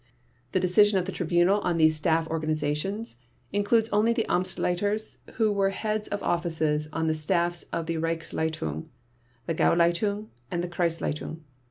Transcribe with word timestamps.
The 0.53 0.59
decision 0.59 0.97
of 0.97 1.05
the 1.05 1.11
Tribunal 1.11 1.59
on 1.59 1.77
these 1.77 1.95
staff 1.95 2.27
organizations 2.27 3.17
includes 3.53 3.87
only 3.89 4.13
the 4.13 4.25
Amtsleiters 4.27 5.19
who 5.33 5.51
were 5.51 5.69
heads 5.69 6.07
of 6.07 6.23
offices 6.23 6.89
on 6.91 7.05
the 7.05 7.13
staffs 7.13 7.65
of 7.71 7.85
the 7.85 7.97
Reichsleitung, 7.97 8.87
Gauleitung, 9.47 10.29
and 10.49 10.63
Kreisleitung. 10.63 11.41